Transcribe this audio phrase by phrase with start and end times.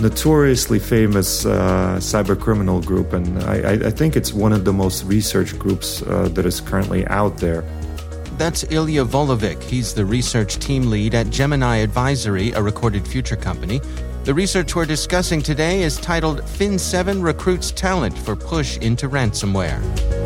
[0.00, 5.04] notoriously famous uh, cyber criminal group, and I, I, think it's one of the most
[5.04, 7.62] researched groups uh, that is currently out there.
[8.36, 9.62] That's Ilya Volovik.
[9.62, 13.80] He's the research team lead at Gemini Advisory, a recorded future company.
[14.24, 20.25] The research we're discussing today is titled Fin7 Recruits Talent for Push into Ransomware.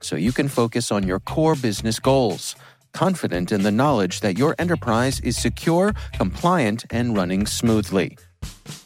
[0.00, 2.56] so you can focus on your core business goals.
[2.92, 8.18] Confident in the knowledge that your enterprise is secure, compliant, and running smoothly.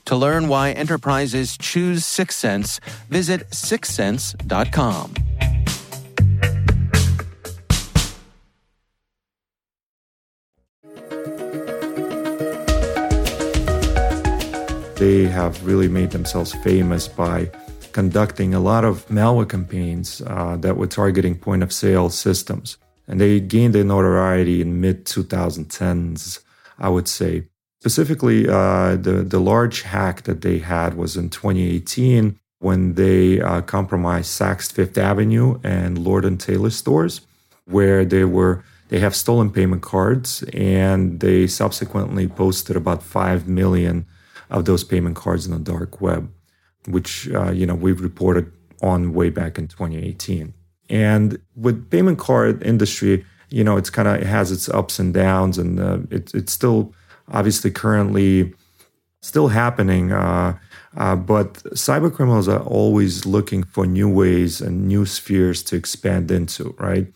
[0.07, 5.15] To learn why enterprises choose Syxsense, visit syxsense.com.
[14.97, 17.51] They have really made themselves famous by
[17.95, 22.77] conducting a lot of malware campaigns uh, that were targeting point of sale systems.
[23.07, 26.41] And they gained their notoriety in mid 2010s,
[26.79, 27.45] I would say.
[27.81, 33.61] Specifically, uh, the, the large hack that they had was in 2018 when they uh,
[33.61, 37.21] compromised Saks Fifth Avenue and Lord and Taylor stores,
[37.67, 44.07] where they were they have stolen payment cards and they subsequently posted about 5 million
[44.51, 46.31] of those payment cards in the dark web,
[46.89, 48.51] which uh, you know we've reported
[48.83, 50.53] on way back in 2018.
[50.91, 55.15] And with payment card industry, you know, it's kind of it has its ups and
[55.15, 56.93] downs, and uh, it, it's still
[57.33, 58.53] obviously currently
[59.21, 60.13] still happening.
[60.13, 60.59] Uh,
[60.97, 66.31] uh, but cyber criminals are always looking for new ways and new spheres to expand
[66.31, 67.07] into, right?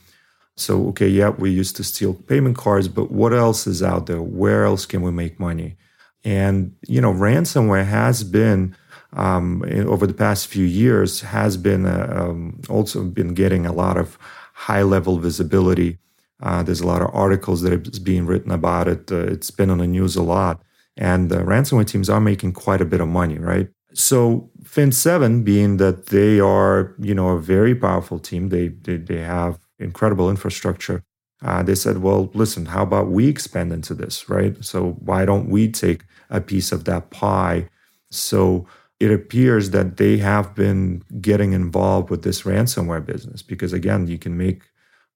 [0.57, 4.21] So, okay, yeah, we used to steal payment cards, but what else is out there?
[4.21, 5.77] Where else can we make money?
[6.25, 8.75] And, you know, ransomware has been,
[9.13, 13.97] um, over the past few years, has been uh, um, also been getting a lot
[13.97, 14.19] of
[14.53, 15.99] high level visibility
[16.43, 19.11] uh, there's a lot of articles that being written about it.
[19.11, 20.63] Uh, it's been on the news a lot.
[20.97, 23.69] And uh, ransomware teams are making quite a bit of money, right?
[23.93, 29.19] So Fin7, being that they are, you know, a very powerful team, they they, they
[29.19, 31.03] have incredible infrastructure.
[31.43, 34.63] Uh, they said, well, listen, how about we expand into this, right?
[34.65, 37.69] So why don't we take a piece of that pie?
[38.11, 38.67] So
[39.01, 44.19] it appears that they have been getting involved with this ransomware business because again, you
[44.19, 44.63] can make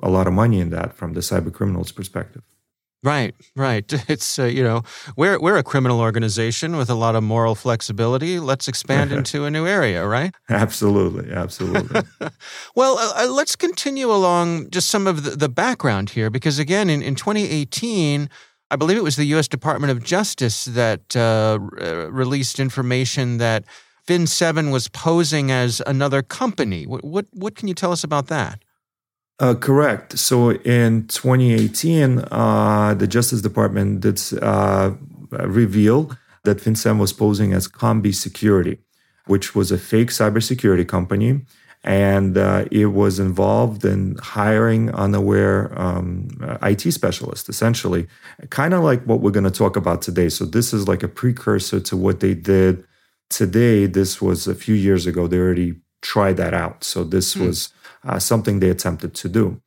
[0.00, 2.42] a lot of money in that from the cyber criminals perspective.
[3.04, 3.92] Right, right.
[4.08, 4.82] It's uh, you know
[5.16, 8.38] we're we're a criminal organization with a lot of moral flexibility.
[8.38, 10.32] Let's expand into a new area, right?
[10.48, 12.02] Absolutely, absolutely.
[12.76, 16.88] well, uh, uh, let's continue along just some of the, the background here, because again,
[16.88, 18.28] in, in 2018,
[18.72, 19.48] I believe it was the U.S.
[19.48, 23.64] Department of Justice that uh, r- released information that
[24.08, 26.86] Fin7 was posing as another company.
[26.86, 28.64] What, what, what can you tell us about that?
[29.38, 30.18] Uh, correct.
[30.18, 34.92] So in 2018, uh, the Justice Department did uh,
[35.30, 38.78] reveal that Fin7 was posing as Combi Security,
[39.26, 41.42] which was a fake cybersecurity company
[41.84, 46.28] and uh, it was involved in hiring unaware um,
[46.62, 48.06] IT specialists, essentially,
[48.50, 50.28] kind of like what we're going to talk about today.
[50.28, 52.84] So this is like a precursor to what they did
[53.30, 53.86] today.
[53.86, 55.26] This was a few years ago.
[55.26, 56.84] They already tried that out.
[56.84, 57.46] So this hmm.
[57.46, 57.72] was
[58.04, 59.60] uh, something they attempted to do.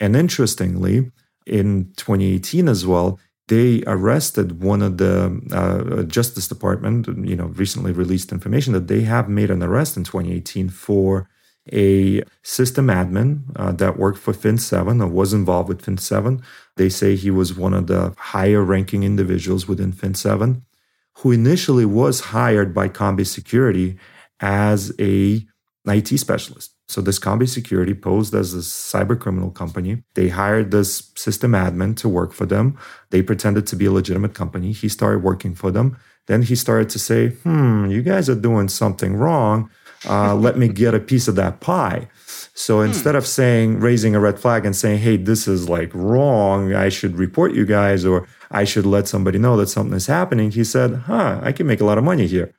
[0.00, 1.10] And interestingly,
[1.46, 3.18] in 2018 as well,
[3.48, 9.02] they arrested one of the uh, Justice Department, you know, recently released information that they
[9.02, 11.28] have made an arrest in 2018 for
[11.72, 16.42] a system admin uh, that worked for Fin7 or was involved with Fin7.
[16.76, 20.62] They say he was one of the higher ranking individuals within Fin7
[21.18, 23.98] who initially was hired by Combi Security
[24.40, 25.44] as a
[25.86, 26.74] IT specialist.
[26.86, 30.04] So this Combi Security posed as a cyber criminal company.
[30.14, 32.78] They hired this system admin to work for them.
[33.10, 34.72] They pretended to be a legitimate company.
[34.72, 35.98] He started working for them.
[36.26, 39.70] Then he started to say, hmm, you guys are doing something wrong
[40.06, 42.08] uh, let me get a piece of that pie.
[42.54, 42.86] So hmm.
[42.86, 46.88] instead of saying, raising a red flag and saying, hey, this is like wrong, I
[46.88, 50.64] should report you guys, or I should let somebody know that something is happening, he
[50.64, 52.54] said, huh, I can make a lot of money here.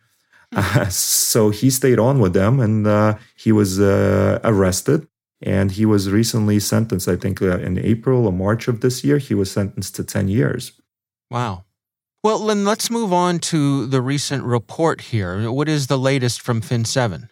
[0.56, 5.08] Uh, so he stayed on with them and uh, he was uh, arrested
[5.42, 9.18] and he was recently sentenced, I think uh, in April or March of this year,
[9.18, 10.74] he was sentenced to 10 years.
[11.32, 11.66] Wow.
[12.22, 15.50] Well, let's move on to the recent report here.
[15.50, 17.30] What is the latest from Fin7?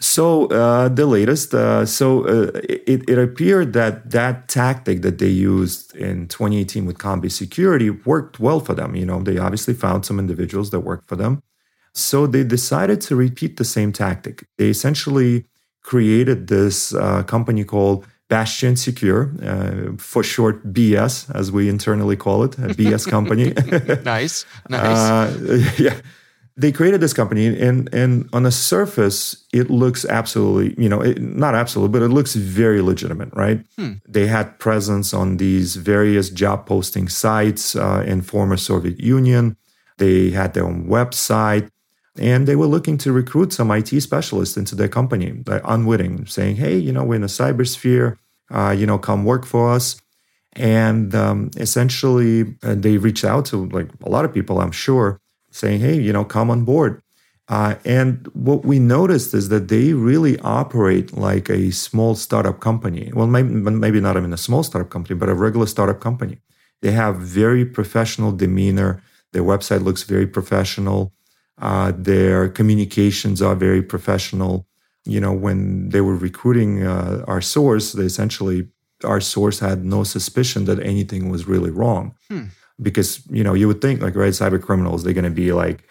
[0.00, 5.28] So uh, the latest, uh, so uh, it, it appeared that that tactic that they
[5.28, 8.96] used in 2018 with Combi Security worked well for them.
[8.96, 11.40] You know, they obviously found some individuals that worked for them.
[11.92, 14.48] So they decided to repeat the same tactic.
[14.58, 15.44] They essentially
[15.82, 18.04] created this uh, company called
[18.34, 23.52] Bastion Secure, uh, for short BS, as we internally call it, a BS company.
[24.04, 24.98] nice, nice.
[24.98, 26.00] Uh, yeah,
[26.56, 31.20] they created this company, and and on the surface, it looks absolutely, you know, it,
[31.20, 33.60] not absolute, but it looks very legitimate, right?
[33.78, 33.92] Hmm.
[34.08, 39.56] They had presence on these various job posting sites uh, in former Soviet Union.
[39.98, 41.70] They had their own website
[42.16, 45.42] and they were looking to recruit some IT specialists into their company,
[45.76, 48.16] unwitting, saying, "Hey, you know, we're in the cybersphere.
[48.50, 49.96] Uh, you know, come work for us."
[50.52, 55.20] And um, essentially, uh, they reached out to like a lot of people, I'm sure,
[55.50, 57.00] saying, "Hey, you know, come on board."
[57.48, 63.10] Uh, and what we noticed is that they really operate like a small startup company.
[63.14, 66.38] Well, maybe, maybe not even a small startup company, but a regular startup company.
[66.80, 69.02] They have very professional demeanor.
[69.32, 71.12] Their website looks very professional.
[71.60, 74.66] Uh, their communications are very professional.
[75.04, 78.68] You know, when they were recruiting uh, our source, they essentially
[79.04, 82.14] our source had no suspicion that anything was really wrong.
[82.28, 82.44] Hmm.
[82.80, 85.84] Because you know, you would think like right, cyber criminals, they're going to be like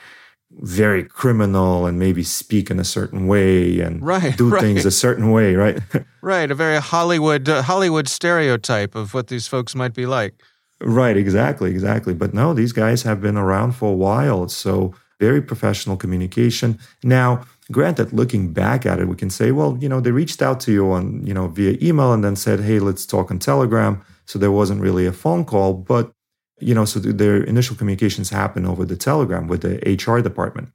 [0.62, 4.62] very criminal and maybe speak in a certain way and right, do right.
[4.62, 5.80] things a certain way, right?
[6.22, 10.34] right, a very Hollywood uh, Hollywood stereotype of what these folks might be like.
[10.82, 12.14] Right, exactly, exactly.
[12.14, 16.78] But no, these guys have been around for a while, so very professional communication.
[17.04, 20.60] Now, granted, looking back at it, we can say, well, you know, they reached out
[20.62, 24.04] to you on, you know, via email and then said, hey, let's talk on Telegram.
[24.26, 26.12] So there wasn't really a phone call, but,
[26.60, 30.70] you know, so their initial communications happened over the Telegram with the HR department.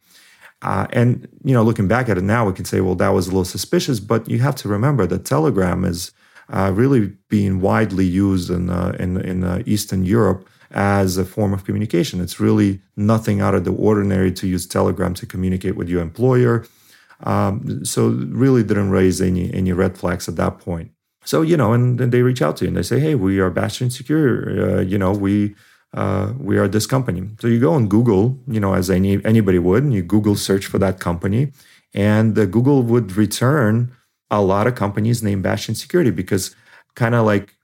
[0.63, 3.27] Uh, and, you know, looking back at it now, we can say, well, that was
[3.27, 6.11] a little suspicious, but you have to remember that Telegram is
[6.51, 11.53] uh, really being widely used in, uh, in, in uh, Eastern Europe as a form
[11.53, 12.21] of communication.
[12.21, 16.67] It's really nothing out of the ordinary to use Telegram to communicate with your employer.
[17.25, 20.93] Um, so really didn't raise any any red flags at that point.
[21.25, 23.41] So you know, and then they reach out to you and they say, "Hey, we
[23.41, 24.79] are Bastion Secure.
[24.79, 25.55] Uh, you know, we
[25.95, 29.59] uh, we are this company." So you go on Google, you know, as any anybody
[29.59, 31.53] would, and you Google search for that company,
[31.95, 33.93] and Google would return
[34.31, 36.55] a lot of companies named Bastion Security because
[36.95, 37.55] kind of like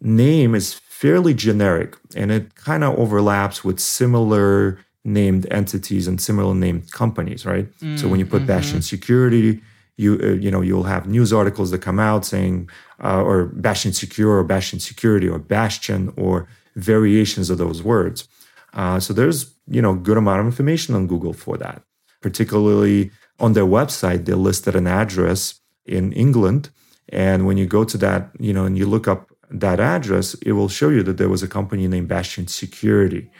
[0.00, 6.54] name is fairly generic and it kind of overlaps with similar named entities and similar
[6.54, 7.70] named companies, right?
[7.80, 8.46] Mm, so when you put mm-hmm.
[8.46, 9.60] Bastion Security,
[9.96, 12.68] you uh, you know you'll have news articles that come out saying
[13.02, 18.28] uh, or Bastion Secure or Bastion Security or Bastion or variations of those words.
[18.72, 21.82] Uh, so there's you know good amount of information on Google for that.
[22.20, 26.70] Particularly on their website, they listed an address in England,
[27.10, 30.52] and when you go to that, you know, and you look up that address, it
[30.52, 33.30] will show you that there was a company named Bastion Security,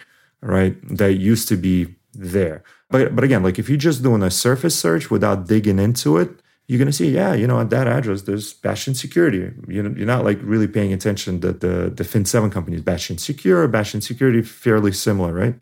[0.45, 0.77] right?
[0.97, 2.63] That used to be there.
[2.91, 6.31] But but again, like if you're just doing a surface search without digging into it,
[6.69, 9.51] you're gonna see, yeah, you know, at that address, there's Bastion Security.
[9.69, 13.19] You know, you're not like really paying attention that the the Fin7 company is Bastion
[13.19, 15.57] Secure, Bastion Security, fairly similar, right?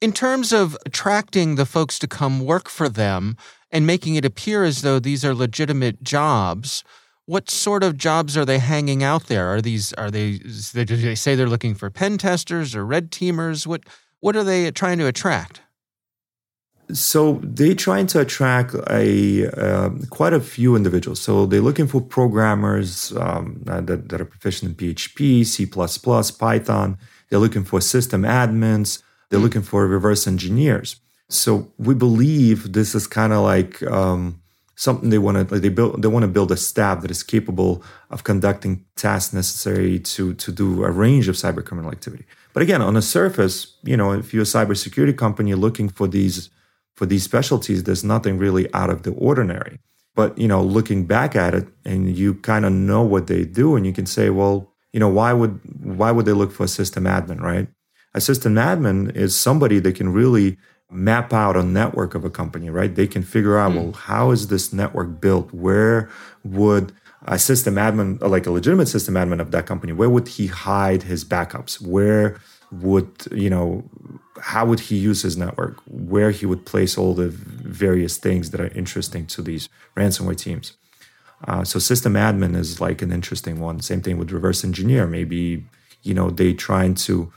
[0.00, 3.36] In terms of attracting the folks to come work for them
[3.70, 6.84] and making it appear as though these are legitimate jobs,
[7.28, 9.48] what sort of jobs are they hanging out there?
[9.48, 10.38] Are these are they?
[10.38, 13.66] Do they say they're looking for pen testers or red teamers?
[13.66, 13.82] What
[14.20, 15.60] what are they trying to attract?
[16.90, 21.20] So they're trying to attract a uh, quite a few individuals.
[21.20, 26.96] So they're looking for programmers um, that, that are proficient in PHP, C++, Python.
[27.28, 29.02] They're looking for system admins.
[29.28, 30.96] They're looking for reverse engineers.
[31.28, 34.40] So we believe this is kind of like um,
[34.78, 37.82] something they want to they build they want to build a staff that is capable
[38.10, 42.24] of conducting tasks necessary to to do a range of cyber criminal activity.
[42.52, 46.48] But again, on the surface, you know, if you're a cybersecurity company looking for these
[46.94, 49.80] for these specialties, there's nothing really out of the ordinary.
[50.14, 53.74] But you know, looking back at it, and you kind of know what they do,
[53.74, 56.68] and you can say, well, you know, why would why would they look for a
[56.68, 57.66] system admin, right?
[58.14, 60.56] A system admin is somebody that can really
[60.90, 62.94] map out a network of a company, right?
[62.94, 63.76] They can figure out, mm.
[63.76, 65.52] well, how is this network built?
[65.52, 66.08] Where
[66.44, 66.92] would
[67.26, 71.02] a system admin, like a legitimate system admin of that company, where would he hide
[71.02, 71.80] his backups?
[71.80, 72.40] Where
[72.70, 73.88] would, you know,
[74.40, 75.78] how would he use his network?
[75.86, 80.74] Where he would place all the various things that are interesting to these ransomware teams.
[81.46, 83.80] Uh, so system admin is like an interesting one.
[83.80, 85.06] Same thing with reverse engineer.
[85.06, 85.64] Maybe,
[86.02, 87.32] you know, they trying to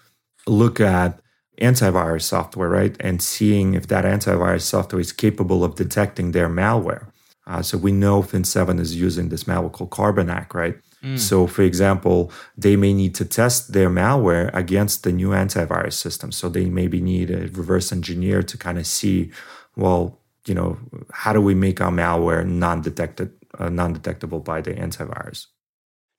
[0.48, 1.21] look at
[1.62, 2.96] antivirus software, right?
[3.00, 7.08] And seeing if that antivirus software is capable of detecting their malware.
[7.48, 10.78] Uh, so we know Fin7 is using this malware called Carbanak, right?
[11.04, 11.18] Mm.
[11.18, 16.32] So, for example, they may need to test their malware against the new antivirus system.
[16.32, 19.32] So they maybe need a reverse engineer to kind of see,
[19.76, 20.78] well, you know,
[21.12, 25.48] how do we make our malware non-detected, uh, non-detectable by the antivirus?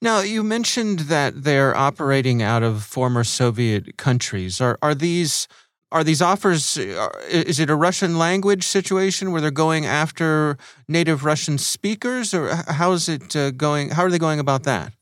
[0.03, 4.61] Now, you mentioned that they're operating out of former Soviet countries.
[4.61, 5.47] Are are these
[5.93, 11.25] are these offers uh, is it a Russian language situation where they're going after native
[11.25, 14.93] Russian speakers or how is it uh, going how are they going about that?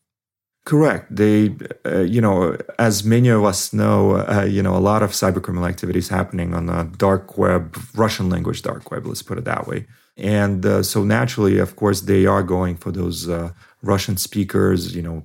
[0.66, 1.16] Correct.
[1.16, 5.12] They, uh, you know, as many of us know, uh, you know, a lot of
[5.12, 9.06] cybercriminal activity is happening on the dark web, Russian language dark web.
[9.06, 9.86] Let's put it that way.
[10.16, 13.52] And uh, so naturally, of course, they are going for those uh,
[13.82, 14.94] Russian speakers.
[14.94, 15.22] You know,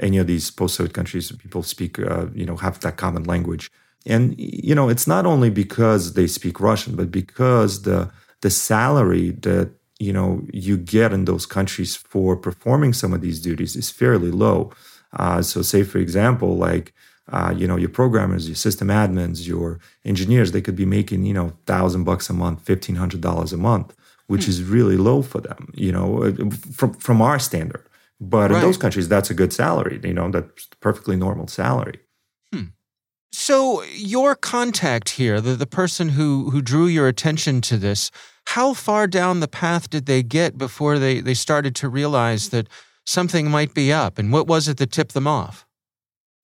[0.00, 3.70] any of these post-Soviet countries, people speak, uh, you know, have that common language.
[4.04, 9.30] And you know, it's not only because they speak Russian, but because the the salary
[9.42, 13.90] that you know you get in those countries for performing some of these duties is
[13.90, 14.72] fairly low.
[15.12, 16.94] Uh, so, say for example, like
[17.32, 21.34] uh, you know, your programmers, your system admins, your engineers, they could be making you
[21.34, 23.94] know thousand bucks a month, fifteen hundred dollars a month
[24.26, 24.50] which hmm.
[24.50, 27.84] is really low for them, you know, uh, from from our standard.
[28.20, 28.56] But right.
[28.56, 30.00] in those countries, that's a good salary.
[30.02, 32.00] You know, that's perfectly normal salary.
[32.52, 32.68] Hmm.
[33.32, 38.10] So your contact here, the, the person who who drew your attention to this,
[38.46, 42.68] how far down the path did they get before they, they started to realize that
[43.04, 44.18] something might be up?
[44.18, 45.65] And what was it that tipped them off?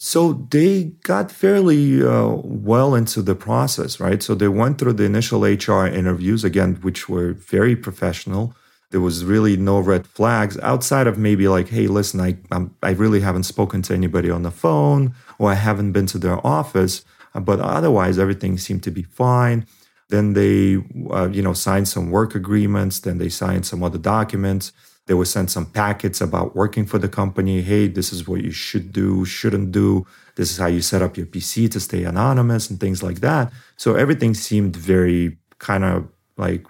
[0.04, 4.21] So they got fairly uh, well into the process, right?
[4.21, 8.52] So they went through the initial HR interviews, again, which were very professional.
[8.90, 12.90] There was really no red flags outside of maybe like, hey, listen, I, I'm, i
[12.90, 17.04] really haven't spoken to anybody on the phone or I haven't been to their office.
[17.32, 19.68] But otherwise, everything seemed to be fine.
[20.09, 20.82] Then they,
[21.12, 22.99] uh, you know, signed some work agreements.
[22.99, 24.73] Then they signed some other documents
[25.06, 27.62] they would send some packets about working for the company.
[27.62, 30.06] Hey, this is what you should do, shouldn't do.
[30.37, 33.52] This is how you set up your PC to stay anonymous and things like that.
[33.76, 36.64] So everything seemed very kind of like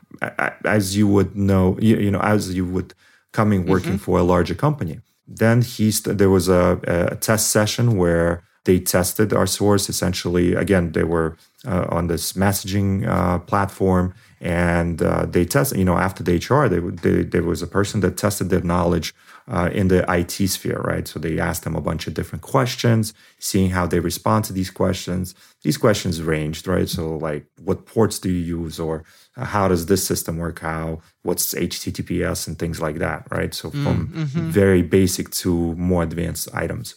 [0.65, 2.95] as you would know, you, you know, as you would
[3.33, 4.05] coming working mm-hmm.
[4.05, 5.01] for a larger company.
[5.27, 6.81] Then he st- there was a,
[7.13, 9.89] a test session where they tested our source.
[9.89, 11.37] Essentially, again, they were
[11.67, 15.75] uh, on this messaging uh, platform, and uh, they test.
[15.77, 19.15] You know, after the HR, they, they, there was a person that tested their knowledge
[19.47, 21.07] uh, in the IT sphere, right?
[21.07, 24.71] So they asked them a bunch of different questions, seeing how they respond to these
[24.71, 25.37] questions.
[25.63, 26.89] These questions ranged, right?
[26.89, 29.05] So like, what ports do you use, or
[29.37, 30.59] uh, how does this system work?
[30.59, 33.55] How what's HTTPS and things like that, right?
[33.55, 34.51] So from mm-hmm.
[34.51, 36.97] very basic to more advanced items.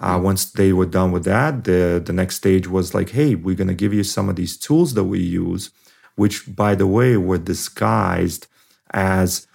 [0.00, 3.54] Uh, once they were done with that, the, the next stage was like, hey, we're
[3.54, 5.70] going to give you some of these tools that we use,
[6.16, 8.46] which, by the way, were disguised
[8.90, 9.46] as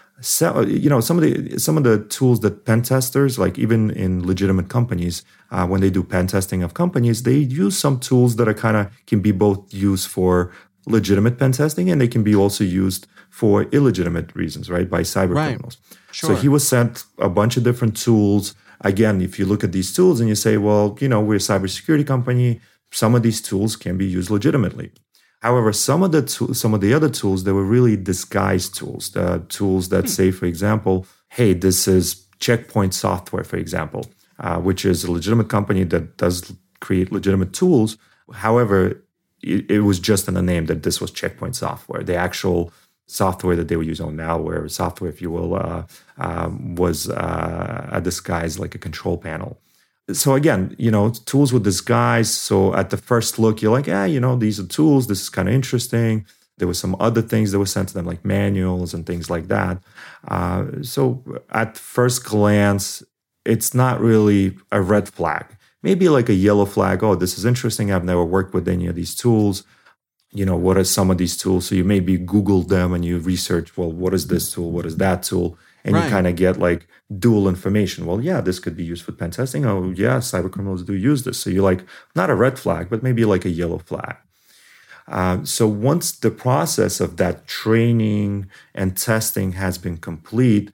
[0.67, 4.25] you know, some of the some of the tools that pen testers, like even in
[4.25, 8.47] legitimate companies, uh, when they do pen testing of companies, they use some tools that
[8.47, 10.51] are kind of can be both used for
[10.85, 15.35] legitimate pen testing and they can be also used for illegitimate reasons, right, by cyber
[15.35, 15.49] right.
[15.49, 15.77] criminals.
[16.11, 16.31] Sure.
[16.31, 18.55] So he was sent a bunch of different tools.
[18.81, 21.39] Again, if you look at these tools and you say, well, you know, we're a
[21.39, 22.59] cybersecurity company,
[22.91, 24.91] some of these tools can be used legitimately.
[25.41, 29.11] However, some of the to- some of the other tools they were really disguised tools.
[29.11, 30.07] The tools that hmm.
[30.07, 34.05] say, for example, hey, this is Checkpoint Software, for example,
[34.39, 37.97] uh, which is a legitimate company that does create legitimate tools.
[38.33, 39.01] However,
[39.41, 42.03] it, it, was just in the name that this was Checkpoint Software.
[42.03, 42.71] The actual
[43.07, 45.83] software that they were using on malware software, if you will, uh,
[46.17, 49.59] um, was uh, a disguise like a control panel
[50.13, 52.31] so again, you know, tools with disguise.
[52.33, 55.07] So at the first look, you're like, yeah, you know, these are tools.
[55.07, 56.25] This is kind of interesting.
[56.57, 59.47] There were some other things that were sent to them, like manuals and things like
[59.47, 59.81] that.
[60.27, 63.01] Uh, so at first glance,
[63.45, 65.45] it's not really a red flag.
[65.81, 67.03] Maybe like a yellow flag.
[67.03, 67.91] Oh, this is interesting.
[67.91, 69.63] I've never worked with any of these tools.
[70.31, 71.67] You know, what are some of these tools?
[71.67, 74.71] So you maybe Google them and you research, well, what is this tool?
[74.71, 75.57] What is that tool?
[75.83, 76.03] And right.
[76.03, 78.05] you kind of get like dual information.
[78.05, 79.65] Well, yeah, this could be used for pen testing.
[79.65, 81.39] Oh, yeah, cyber criminals do use this.
[81.39, 84.17] So you're like, not a red flag, but maybe like a yellow flag.
[85.07, 90.71] Uh, so once the process of that training and testing has been complete,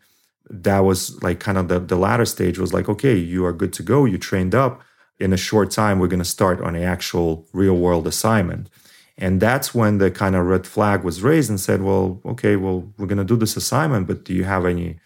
[0.50, 3.74] that was like kind of the, the latter stage was like, okay, you are good
[3.74, 4.05] to go.
[4.05, 4.81] You trained up.
[5.17, 8.69] In a short time, we're going to start on an actual real world assignment.
[9.17, 12.91] And that's when the kind of red flag was raised and said, well, okay, well,
[12.98, 15.00] we're going to do this assignment, but do you have any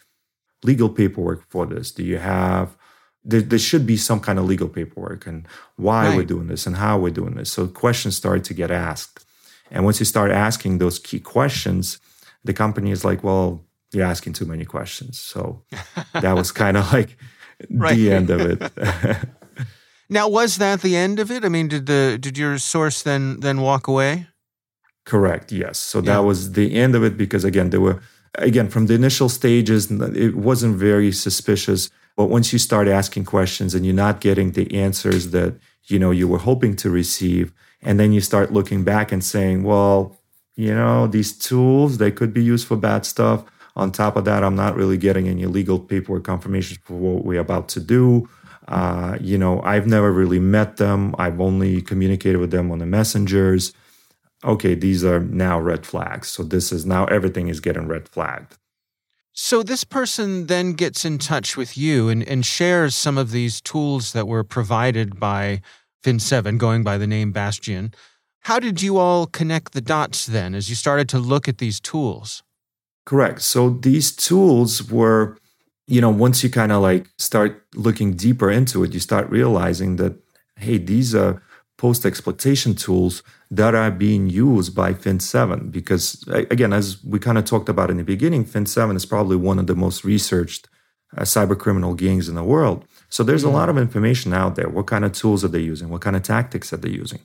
[0.63, 1.91] legal paperwork for this?
[1.91, 2.75] Do you have
[3.23, 6.17] there, there should be some kind of legal paperwork and why right.
[6.17, 7.51] we're doing this and how we're doing this.
[7.51, 9.25] So questions start to get asked.
[9.71, 11.99] And once you start asking those key questions,
[12.43, 15.19] the company is like, well, you're asking too many questions.
[15.19, 15.63] So
[16.13, 17.17] that was kind of like
[17.69, 17.95] right.
[17.95, 19.23] the end of it.
[20.09, 21.45] now, was that the end of it?
[21.45, 24.27] I mean, did the did your source then then walk away?
[25.05, 25.51] Correct.
[25.51, 25.77] Yes.
[25.77, 26.13] So yeah.
[26.13, 28.01] that was the end of it because again, there were
[28.35, 31.89] again, from the initial stages, it wasn't very suspicious.
[32.15, 35.55] But once you start asking questions and you're not getting the answers that
[35.85, 39.63] you know you were hoping to receive, and then you start looking back and saying,
[39.63, 40.17] well,
[40.55, 43.43] you know, these tools they could be used for bad stuff.
[43.75, 47.39] On top of that, I'm not really getting any legal paperwork confirmation for what we're
[47.39, 48.27] about to do.
[48.69, 51.13] Uh, you know, I've never really met them.
[51.17, 53.73] I've only communicated with them on the messengers
[54.43, 56.29] okay, these are now red flags.
[56.29, 58.57] So this is now everything is getting red flagged.
[59.33, 63.61] So this person then gets in touch with you and, and shares some of these
[63.61, 65.61] tools that were provided by
[66.03, 67.93] Fin7, going by the name Bastion.
[68.41, 71.79] How did you all connect the dots then as you started to look at these
[71.79, 72.43] tools?
[73.05, 73.41] Correct.
[73.41, 75.37] So these tools were,
[75.89, 79.95] you know, once you kind of like start looking deeper into it, you start realizing
[79.95, 80.13] that,
[80.55, 81.41] hey, these are
[81.77, 85.71] post exploitation tools that are being used by Fin7.
[85.71, 89.57] Because, again, as we kind of talked about in the beginning, Fin7 is probably one
[89.57, 90.67] of the most researched
[91.17, 92.85] uh, cyber criminal gangs in the world.
[93.09, 94.69] So there's a lot of information out there.
[94.69, 95.89] What kind of tools are they using?
[95.89, 97.21] What kind of tactics are they using?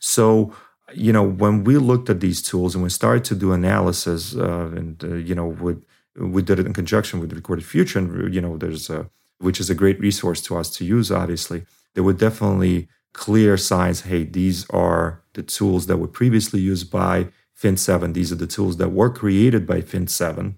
[0.00, 0.52] So,
[0.92, 4.72] you know, when we looked at these tools and we started to do analysis, uh,
[4.74, 5.84] and uh, you know, with,
[6.18, 9.70] we did it in conjunction with Recorded Future, and you know, there's a which is
[9.70, 11.12] a great resource to us to use.
[11.12, 16.90] Obviously, there were definitely clear signs hey, these are the tools that were previously used
[16.90, 17.28] by
[17.60, 18.14] Fin7.
[18.14, 20.54] These are the tools that were created by Fin7.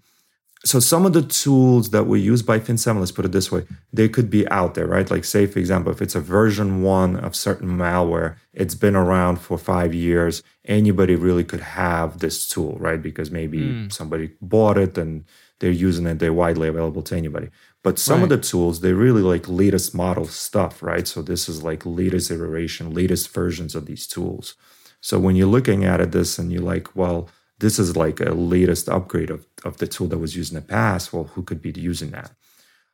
[0.62, 3.64] So some of the tools that were used by Fin7, let's put it this way,
[3.94, 5.10] they could be out there, right?
[5.10, 9.36] Like say, for example, if it's a version one of certain malware, it's been around
[9.36, 13.00] for five years, anybody really could have this tool, right?
[13.00, 13.92] Because maybe mm.
[13.92, 15.24] somebody bought it and
[15.60, 17.50] they're using it, they're widely available to anybody.
[17.82, 18.24] But some right.
[18.24, 21.06] of the tools, they really like latest model stuff, right?
[21.06, 24.54] So this is like latest iteration, latest versions of these tools.
[25.00, 28.32] So when you're looking at it, this and you're like, well, this is like a
[28.32, 31.12] latest upgrade of, of the tool that was used in the past.
[31.12, 32.32] Well, who could be using that?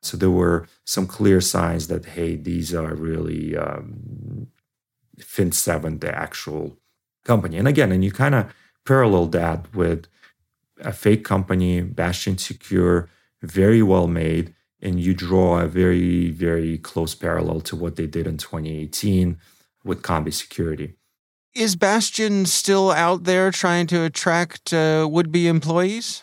[0.03, 4.49] So there were some clear signs that, hey, these are really um,
[5.19, 6.79] Fin7, the actual
[7.25, 7.57] company.
[7.57, 8.53] And again, and you kind of
[8.85, 10.07] parallel that with
[10.81, 13.09] a fake company, Bastion Secure,
[13.43, 18.27] very well made, and you draw a very, very close parallel to what they did
[18.27, 19.39] in 2018
[19.85, 20.95] with Combi Security.
[21.55, 26.23] Is Bastion still out there trying to attract uh, would be employees?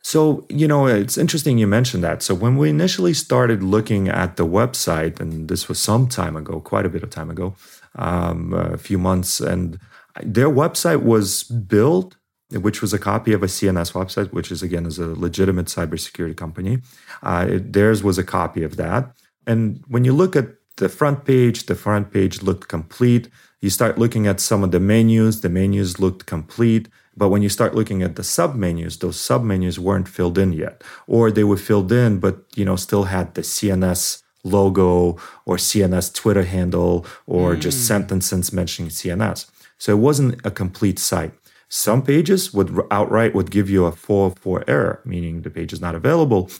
[0.00, 2.22] So, you know, it's interesting you mentioned that.
[2.22, 6.60] So, when we initially started looking at the website, and this was some time ago,
[6.60, 7.56] quite a bit of time ago,
[7.96, 9.78] um, a few months, and
[10.22, 12.16] their website was built
[12.50, 16.36] which was a copy of a CNS website, which is again is a legitimate cybersecurity
[16.36, 16.80] company.
[17.22, 19.12] Uh, it, theirs was a copy of that.
[19.46, 23.28] And when you look at the front page, the front page looked complete.
[23.60, 26.88] You start looking at some of the menus, the menus looked complete.
[27.16, 30.52] But when you start looking at the sub menus, those sub menus weren't filled in
[30.52, 35.56] yet, or they were filled in, but you know still had the CNS logo or
[35.56, 37.60] CNS Twitter handle or mm.
[37.60, 39.50] just sentences mentioning CNS.
[39.78, 41.32] So it wasn't a complete site.
[41.68, 45.94] Some pages would outright would give you a 404 error, meaning the page is not
[45.94, 46.50] available.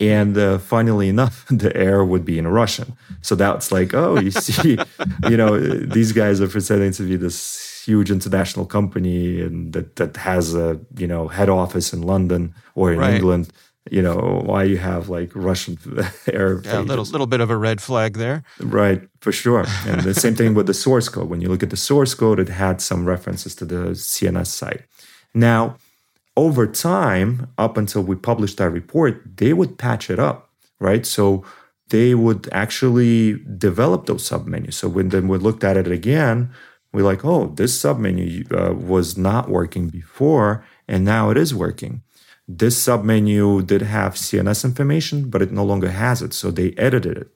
[0.00, 2.96] And uh, funnily enough, the error would be in Russian.
[3.22, 4.78] So that's like, oh, you see,
[5.28, 10.16] you know, these guys are pretending to be this huge international company and that, that
[10.18, 13.14] has a, you know, head office in London or in right.
[13.14, 13.50] England
[13.90, 15.78] you know why you have like Russian
[16.32, 16.60] air.
[16.64, 18.42] Yeah, a little little bit of a red flag there.
[18.60, 19.64] Right, for sure.
[19.86, 21.28] And the same thing with the source code.
[21.28, 24.82] When you look at the source code, it had some references to the CNS site.
[25.34, 25.76] Now,
[26.36, 31.04] over time, up until we published our report, they would patch it up, right?
[31.04, 31.44] So
[31.88, 34.74] they would actually develop those submenus.
[34.74, 36.50] So when then we looked at it again,
[36.92, 42.02] we're like, oh, this submenu uh, was not working before, and now it is working.
[42.50, 46.32] This submenu did have CNS information, but it no longer has it.
[46.32, 47.28] So they edited it.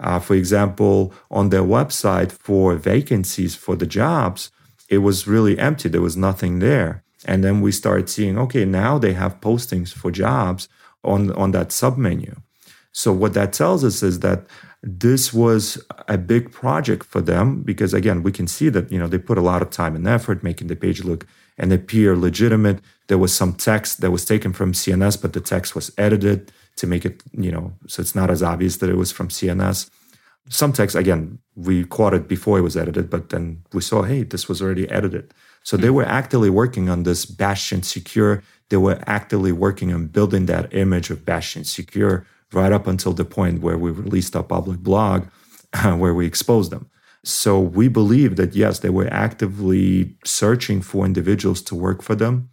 [0.00, 4.50] Uh, for example, on their website for vacancies for the jobs,
[4.88, 5.90] it was really empty.
[5.90, 7.02] There was nothing there.
[7.26, 10.68] And then we started seeing, okay, now they have postings for jobs
[11.04, 12.38] on, on that submenu.
[12.92, 14.46] So what that tells us is that
[14.82, 19.08] this was a big project for them because again, we can see that, you know,
[19.08, 21.26] they put a lot of time and effort making the page look
[21.58, 22.80] and appear legitimate.
[23.08, 26.86] There was some text that was taken from CNS, but the text was edited to
[26.86, 29.90] make it, you know, so it's not as obvious that it was from CNS.
[30.48, 34.22] Some text, again, we caught it before it was edited, but then we saw, hey,
[34.22, 35.32] this was already edited.
[35.64, 35.94] So they hmm.
[35.94, 38.42] were actively working on this Bastion Secure.
[38.68, 43.24] They were actively working on building that image of Bastion Secure right up until the
[43.24, 45.26] point where we released our public blog,
[45.82, 46.90] where we exposed them.
[47.22, 52.50] So we believe that yes, they were actively searching for individuals to work for them.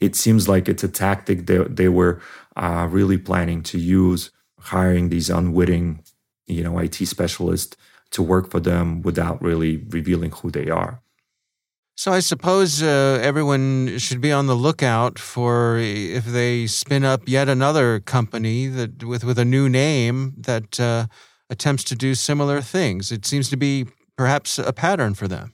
[0.00, 2.20] It seems like it's a tactic they, they were
[2.56, 6.02] uh, really planning to use, hiring these unwitting,
[6.46, 7.76] you know, IT specialists
[8.10, 11.00] to work for them without really revealing who they are.
[12.00, 17.28] So I suppose uh, everyone should be on the lookout for if they spin up
[17.28, 21.08] yet another company that with with a new name that uh,
[21.50, 23.12] attempts to do similar things.
[23.12, 23.86] It seems to be
[24.16, 25.52] perhaps a pattern for them.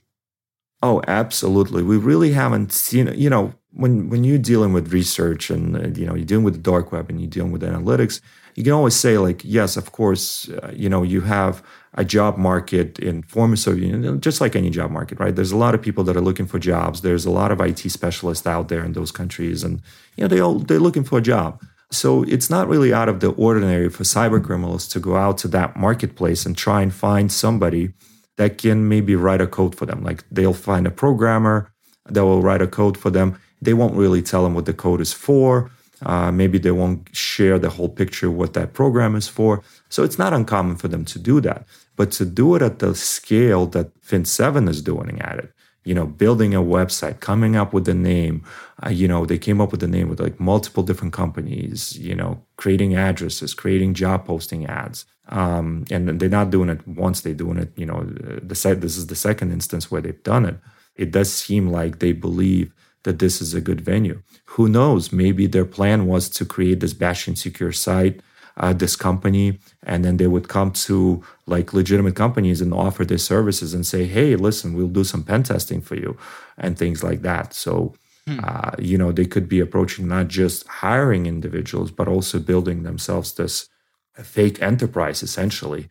[0.81, 1.83] Oh, absolutely.
[1.83, 6.05] We really haven't seen, you know, when when you're dealing with research and uh, you
[6.05, 8.21] know you're dealing with the dark web and you're dealing with analytics,
[8.55, 11.63] you can always say like, yes, of course, uh, you know, you have
[11.93, 15.35] a job market in pharmaceutical, soviet know, just like any job market, right?
[15.35, 17.01] There's a lot of people that are looking for jobs.
[17.01, 19.81] There's a lot of IT specialists out there in those countries, and
[20.15, 21.61] you know, they all they're looking for a job.
[21.91, 25.47] So it's not really out of the ordinary for cyber criminals to go out to
[25.49, 27.93] that marketplace and try and find somebody
[28.37, 30.03] that can maybe write a code for them.
[30.03, 31.71] Like they'll find a programmer
[32.05, 33.39] that will write a code for them.
[33.61, 35.71] They won't really tell them what the code is for.
[36.05, 39.63] Uh, maybe they won't share the whole picture what that program is for.
[39.89, 41.65] So it's not uncommon for them to do that.
[41.95, 45.51] But to do it at the scale that Fin7 is doing at it,
[45.83, 48.43] you know, building a website, coming up with a name,
[48.85, 52.13] uh, you know, they came up with a name with like multiple different companies, you
[52.13, 57.33] know, creating addresses, creating job posting ads, um, and they're not doing it once; they're
[57.33, 57.71] doing it.
[57.77, 58.75] You know, the.
[58.75, 60.57] This is the second instance where they've done it.
[60.97, 62.73] It does seem like they believe
[63.07, 64.21] that this is a good venue.
[64.53, 65.13] Who knows?
[65.13, 68.19] Maybe their plan was to create this Bastion secure site,
[68.57, 73.25] uh, this company, and then they would come to like legitimate companies and offer their
[73.33, 76.17] services and say, "Hey, listen, we'll do some pen testing for you,"
[76.57, 77.53] and things like that.
[77.53, 77.95] So.
[78.27, 78.39] Hmm.
[78.43, 83.31] Uh, you know, they could be approaching not just hiring individuals, but also building themselves
[83.31, 83.69] this
[84.15, 85.87] fake enterprise essentially.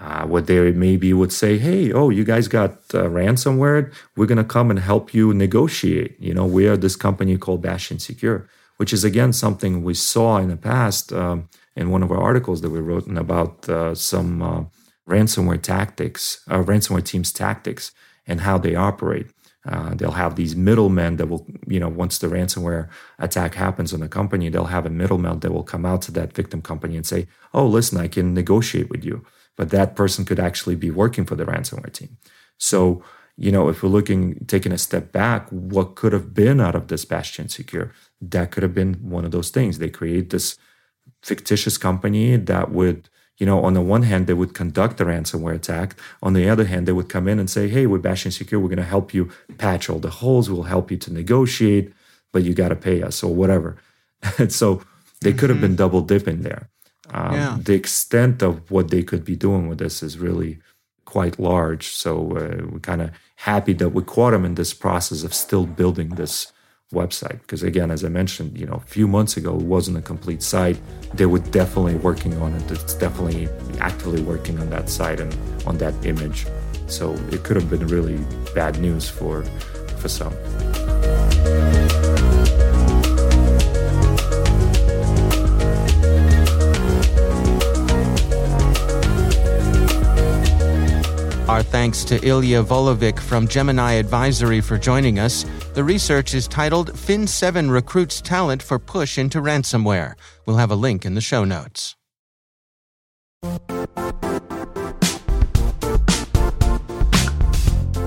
[0.00, 3.92] Uh, what they maybe would say, hey, oh, you guys got uh, ransomware.
[4.16, 6.14] We're going to come and help you negotiate.
[6.20, 10.38] You know, we are this company called Bastion Secure, which is again something we saw
[10.38, 14.40] in the past um, in one of our articles that we wrote about uh, some
[14.40, 14.64] uh,
[15.08, 17.90] ransomware tactics, uh, ransomware teams' tactics,
[18.24, 19.26] and how they operate.
[19.66, 24.00] Uh, they'll have these middlemen that will, you know, once the ransomware attack happens on
[24.00, 27.04] the company, they'll have a middleman that will come out to that victim company and
[27.04, 29.24] say, "Oh, listen, I can negotiate with you,"
[29.58, 32.16] but that person could actually be working for the ransomware team.
[32.56, 33.02] So,
[33.36, 36.88] you know, if we're looking, taking a step back, what could have been out of
[36.88, 37.92] this Bastion Secure?
[38.22, 39.78] That could have been one of those things.
[39.78, 40.56] They create this
[41.22, 45.54] fictitious company that would you know, on the one hand, they would conduct a ransomware
[45.54, 45.96] attack.
[46.24, 48.60] On the other hand, they would come in and say, hey, we're Bastion Secure.
[48.60, 50.50] We're going to help you patch all the holes.
[50.50, 51.92] We'll help you to negotiate.
[52.32, 53.76] but you got to pay us or whatever.
[54.38, 54.82] and so
[55.20, 55.76] they could have been mm-hmm.
[55.76, 56.68] double dipping there.
[57.10, 57.58] Um, yeah.
[57.60, 60.58] The extent of what they could be doing with this is really
[61.04, 61.88] quite large.
[61.88, 65.64] So uh, we're kind of happy that we caught them in this process of still
[65.66, 66.52] building this
[66.92, 67.40] website.
[67.40, 70.42] Because again, as I mentioned, you know, a few months ago, it wasn't a complete
[70.42, 70.78] site.
[71.14, 72.70] They were definitely working on it.
[72.70, 73.48] It's definitely
[73.80, 75.34] actively working on that site and
[75.66, 76.46] on that image.
[76.86, 78.18] So it could have been really
[78.54, 79.44] bad news for
[79.98, 80.87] for some.
[91.48, 95.46] Our thanks to Ilya Volovik from Gemini Advisory for joining us.
[95.72, 100.12] The research is titled Fin7 Recruits Talent for Push into Ransomware.
[100.44, 101.96] We'll have a link in the show notes.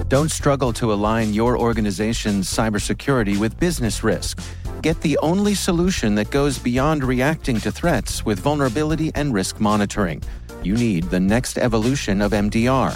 [0.08, 4.40] Don't struggle to align your organization's cybersecurity with business risk.
[4.84, 10.22] Get the only solution that goes beyond reacting to threats with vulnerability and risk monitoring.
[10.62, 12.96] You need the next evolution of MDR